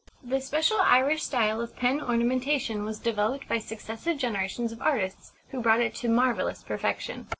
The 0.23 0.41
special 0.41 0.77
Irish 0.81 1.21
style 1.23 1.61
of 1.61 1.75
pen 1.75 2.01
ornamentation 2.01 2.83
was 2.85 2.97
developed 2.97 3.47
by 3.47 3.59
successive 3.59 4.17
generations 4.17 4.71
of 4.71 4.81
artists, 4.81 5.31
who 5.49 5.61
brought 5.61 5.79
it 5.79 5.93
to 5.97 6.09
marvellous 6.09 6.63
perfection. 6.63 7.27